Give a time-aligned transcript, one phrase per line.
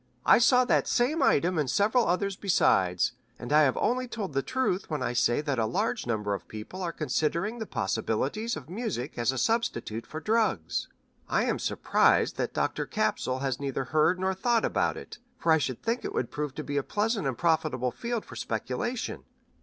[0.25, 4.41] "I saw that same item and several others besides, and I have only told the
[4.41, 8.67] truth when I say that a large number of people are considering the possibilities of
[8.67, 10.87] music as a substitute for drugs.
[11.29, 12.87] I am surprised that Dr.
[12.87, 16.55] Capsule has neither heard nor thought about it, for I should think it would prove
[16.55, 19.25] to be a pleasant and profitable field for speculation.